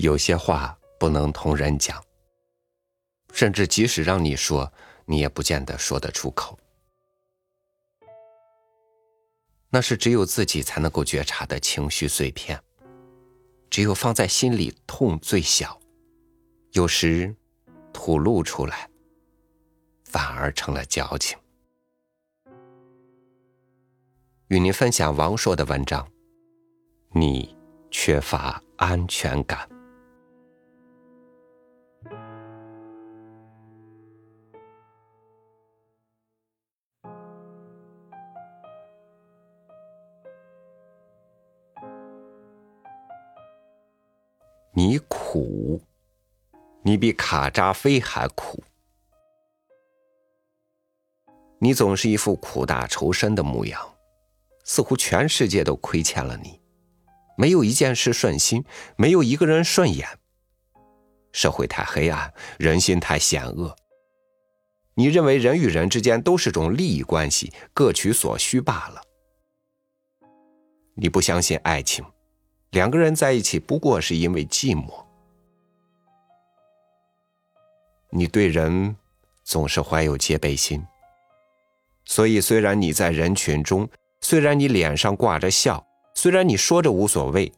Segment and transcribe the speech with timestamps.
[0.00, 2.02] 有些话不能同人讲，
[3.34, 4.72] 甚至即使让你说，
[5.04, 6.58] 你也不见得说得出口。
[9.68, 12.58] 那是只有自己才能够觉察的情绪碎片，
[13.68, 15.78] 只有放在心里痛最小，
[16.72, 17.36] 有时
[17.92, 18.88] 吐露出来，
[20.04, 21.38] 反而成了矫情。
[24.48, 26.10] 与您分享王朔的文章，
[27.12, 27.54] 你
[27.90, 29.68] 缺乏安全感。
[44.82, 45.78] 你苦，
[46.82, 48.64] 你比卡扎菲还苦。
[51.58, 53.94] 你总是一副苦大仇深的模样，
[54.64, 56.58] 似乎全世界都亏欠了你，
[57.36, 58.64] 没有一件事顺心，
[58.96, 60.08] 没有一个人顺眼。
[61.30, 63.76] 社会太黑暗，人心太险恶。
[64.94, 69.02] 你认为人与人之间都是种利益关系，各取所需罢了。
[70.94, 72.02] 你不相信爱情。
[72.70, 75.04] 两个人在一起不过是因为寂寞。
[78.10, 78.96] 你对人
[79.44, 80.84] 总是怀有戒备心，
[82.04, 83.88] 所以虽然你在人群中，
[84.20, 87.52] 虽然你脸上挂着笑，虽然你说着无所谓，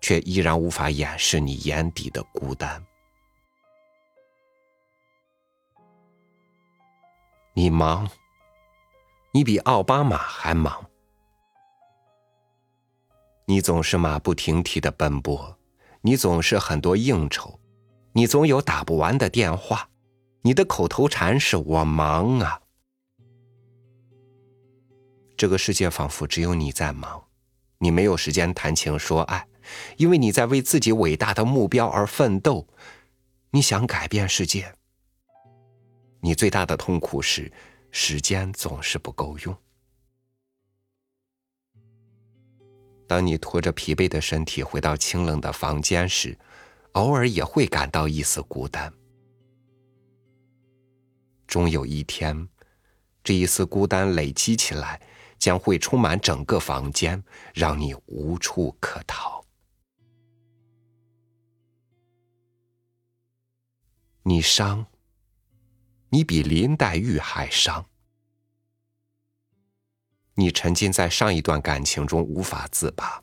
[0.00, 2.84] 却依然无法掩饰你眼底的孤单。
[7.54, 8.08] 你忙，
[9.32, 10.84] 你比奥巴马还忙。
[13.46, 15.58] 你总是马不停蹄的奔波，
[16.00, 17.58] 你总是很多应酬，
[18.12, 19.90] 你总有打不完的电话，
[20.42, 22.62] 你的口头禅是我忙啊。
[25.36, 27.22] 这个世界仿佛只有你在忙，
[27.78, 29.46] 你没有时间谈情说爱，
[29.98, 32.66] 因为你在为自己伟大的目标而奋斗，
[33.50, 34.74] 你想改变世界。
[36.20, 37.52] 你最大的痛苦是
[37.90, 39.54] 时间总是不够用。
[43.14, 46.36] 当你拖着疲惫的身体回到清冷的房间时，
[46.94, 48.92] 偶尔也会感到一丝孤单。
[51.46, 52.48] 终有一天，
[53.22, 55.00] 这一丝孤单累积起来，
[55.38, 57.22] 将会充满整个房间，
[57.54, 59.44] 让你无处可逃。
[64.24, 64.84] 你伤，
[66.08, 67.86] 你比林黛玉还伤。
[70.34, 73.22] 你沉浸在上一段感情中无法自拔，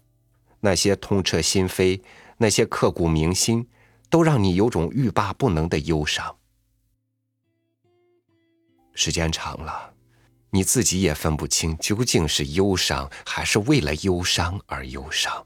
[0.59, 2.01] 那些痛彻心扉，
[2.37, 3.67] 那些刻骨铭心，
[4.09, 6.37] 都让你有种欲罢不能的忧伤。
[8.93, 9.93] 时间长了，
[10.49, 15.45] 你自己也分不清究竟是忧伤还是为了忧伤而忧伤。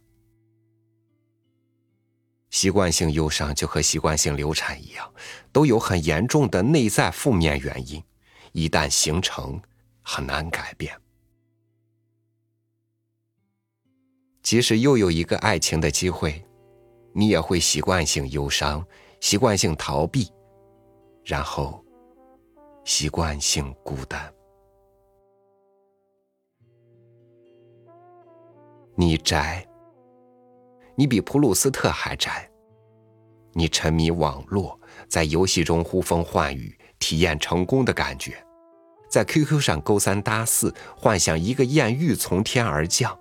[2.52, 5.14] 习惯性忧伤就和习惯性流产一样，
[5.52, 8.04] 都有很严重的内在负面原因，
[8.54, 9.62] 一旦形成，
[10.02, 10.96] 很难改变。
[14.46, 16.40] 即使又有一个爱情的机会，
[17.14, 18.86] 你也会习惯性忧伤，
[19.20, 20.32] 习惯性逃避，
[21.24, 21.84] 然后
[22.84, 24.32] 习惯性孤单。
[28.94, 29.68] 你宅，
[30.94, 32.48] 你比普鲁斯特还宅。
[33.54, 38.46] 你沉迷网络，在游戏中呼风唤雨，体验成功的感觉，
[39.10, 43.20] 在 QQ 上勾三搭四，幻想一个艳遇从天而降。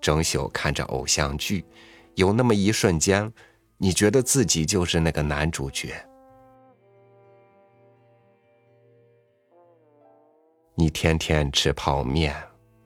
[0.00, 1.64] 整宿看着偶像剧，
[2.14, 3.32] 有那么一瞬间，
[3.76, 5.94] 你觉得自己就是那个男主角。
[10.74, 12.34] 你天天吃泡面，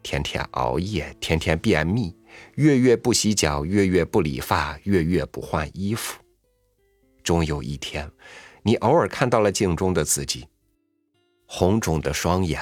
[0.02, 2.16] 天天熬夜，天天便秘，
[2.56, 6.20] 月月不洗脚，月月不理发，月月不换衣服。
[7.22, 8.10] 终有一天，
[8.62, 10.48] 你偶尔看到了镜中的自己，
[11.46, 12.60] 红肿的双眼，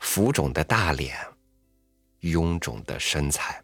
[0.00, 1.16] 浮肿的大脸，
[2.20, 3.62] 臃肿的身材。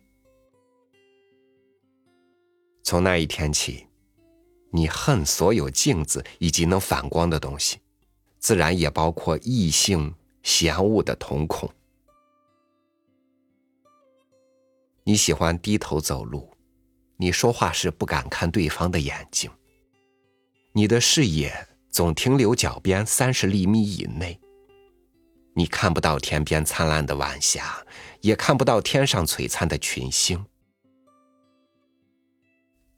[2.85, 3.87] 从那一天起，
[4.71, 7.79] 你恨所有镜子以及能反光的东西，
[8.39, 11.69] 自然也包括异性嫌恶的瞳孔。
[15.03, 16.55] 你喜欢低头走路，
[17.17, 19.51] 你说话时不敢看对方的眼睛。
[20.73, 24.39] 你的视野总停留脚边三十厘米以内，
[25.55, 27.83] 你看不到天边灿烂的晚霞，
[28.21, 30.45] 也看不到天上璀璨的群星。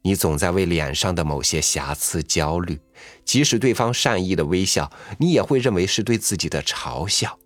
[0.06, 2.78] 你总在为脸上的某些瑕疵焦虑，
[3.24, 4.88] 即使对方善意的微笑，
[5.18, 7.36] 你也会认为是对自己的嘲笑。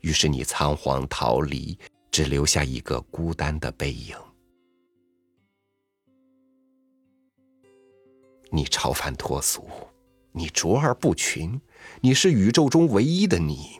[0.00, 1.78] 于是你仓皇逃离，
[2.10, 4.16] 只留下一个孤单的背影。
[8.50, 9.68] 你超凡脱俗，
[10.32, 11.60] 你卓而不群，
[12.00, 13.78] 你是宇宙中唯一的你。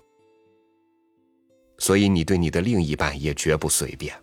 [1.78, 4.14] 所以你对你的另一半也绝不随便。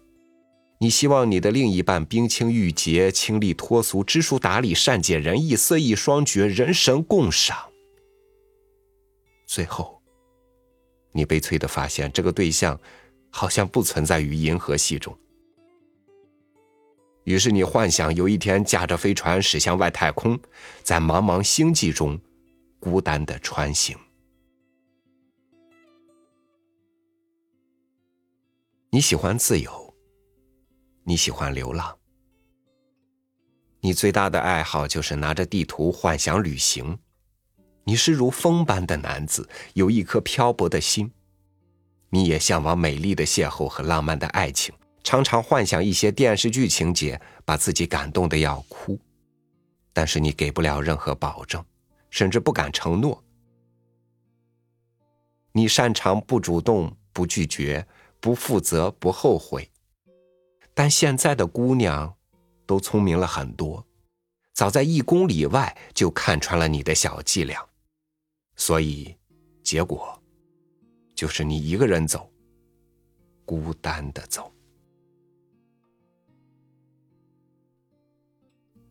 [0.84, 7.72] 你希望你的另一半冰清玉洁、清丽脱俗、知书达理、善解人意、色艺双绝、人神共赏。
[9.46, 10.02] 最后，
[11.14, 12.78] 你悲催的发现，这个对象
[13.30, 15.18] 好像不存在于银河系中。
[17.24, 20.38] 于是你幻想有一天驾着飞船驶向外太空，
[20.82, 22.20] 在茫茫星际中
[22.82, 23.98] 孤单的穿行。
[28.90, 29.83] 你喜欢自由，
[31.06, 31.98] 你喜欢流浪，
[33.82, 36.98] 你最大的爱好就是拿着地图幻想旅行。
[37.84, 41.12] 你是如风般的男子，有一颗漂泊的心，
[42.10, 44.74] 你也向往美丽的邂逅和浪漫的爱情。
[45.04, 48.98] 常常幻想一些电视剧情节，把自己感动的要哭，
[49.92, 51.62] 但是你给不了任何保证，
[52.10, 53.22] 甚至不敢承诺。
[55.52, 57.86] 你擅长不主动、不拒绝、
[58.22, 59.70] 不负责、不后悔，
[60.74, 62.16] 但现在的姑娘
[62.66, 63.86] 都聪明了很多，
[64.54, 67.64] 早在一公里外就看穿了你的小伎俩，
[68.56, 69.16] 所以
[69.64, 70.20] 结果
[71.16, 72.32] 就是你一个人走，
[73.46, 74.52] 孤单的走。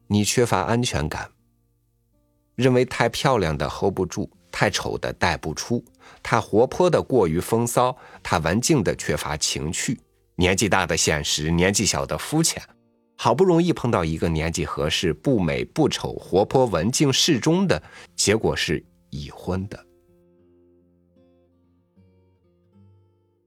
[0.06, 1.32] 你缺乏安全感，
[2.54, 5.82] 认为太漂亮的 hold 不住，太丑的带不出，
[6.22, 9.98] 太活泼的过于风骚，太文静的缺乏情趣，
[10.42, 12.60] 年纪大的现实，年纪小的肤浅，
[13.16, 17.80] 好不容易碰到一个年纪合适、不美不丑、活泼文静适中的，
[18.16, 19.86] 结果是已婚的。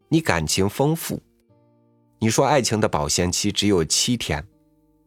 [0.07, 1.21] 你感情丰富，
[2.17, 4.41] 你说爱情的保鲜期只有七天，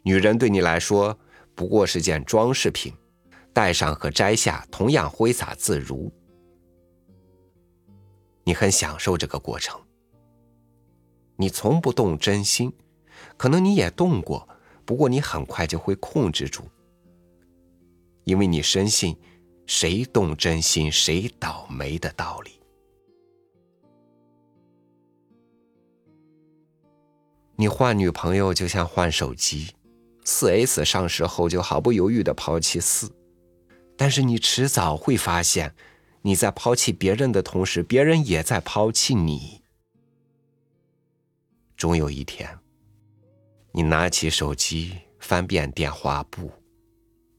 [0.02, 1.18] 女人对你来说。
[1.54, 2.92] 不过是件装饰品，
[3.54, 6.12] 戴上和摘下同样挥洒自如。
[8.44, 9.80] 你很享受这个过程，
[11.40, 12.72] 你从不动真心，
[13.36, 14.48] 可能你也动过，
[14.84, 16.64] 不过你很快就会控制住，
[18.24, 19.16] 因为你深信
[19.66, 22.50] 谁动真心谁倒霉的道理。
[27.54, 29.68] 你换女朋友就像换手机。
[30.24, 33.10] 四 S 上市后就毫不犹豫的抛弃四，
[33.96, 35.74] 但是你迟早会发现，
[36.20, 39.57] 你在抛弃别人的同时，别人也在抛弃你。
[41.78, 42.58] 终有一天，
[43.70, 46.50] 你拿起手机翻遍电话簿，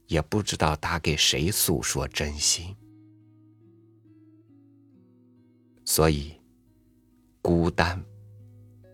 [0.07, 2.73] 也不知道打给谁诉说真心。
[5.83, 6.39] 所以，
[7.41, 8.01] 孤单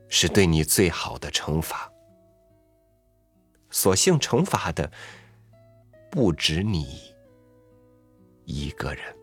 [0.09, 1.91] 是对你最好的惩罚。
[3.69, 4.91] 所幸惩罚的
[6.09, 7.13] 不止你
[8.45, 9.15] 一个人。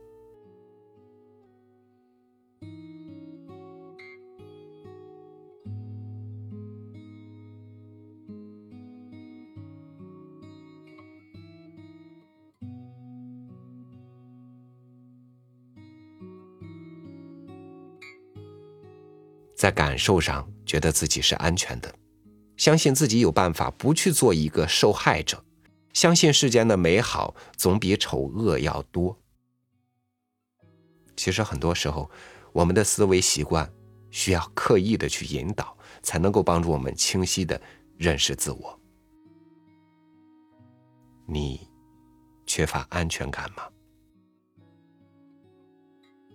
[19.62, 21.94] 在感受上，觉得自己是安全的。
[22.56, 25.40] 相信自己有办法不去做一个受害者，
[25.92, 29.16] 相信世间的美好总比丑恶要多。
[31.16, 32.10] 其实很多时候，
[32.52, 33.72] 我们的思维习惯
[34.10, 37.62] 需要刻意的去引导，才能够帮助我们清晰的
[37.96, 38.80] 认识自我。
[41.24, 41.60] 你
[42.46, 43.62] 缺乏安全感吗？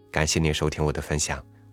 [0.09, 1.45] 感谢您收听我的分享，